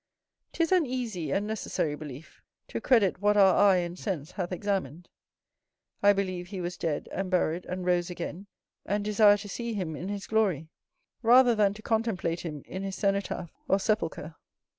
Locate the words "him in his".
9.75-10.25, 12.39-12.95